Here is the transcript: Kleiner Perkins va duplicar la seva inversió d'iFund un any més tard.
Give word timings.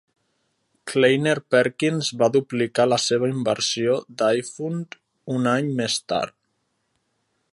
Kleiner 0.91 1.33
Perkins 1.55 2.09
va 2.21 2.29
duplicar 2.37 2.87
la 2.93 2.99
seva 3.03 3.29
inversió 3.33 3.99
d'iFund 4.23 4.99
un 5.37 5.49
any 5.55 5.71
més 5.83 6.01
tard. 6.15 6.39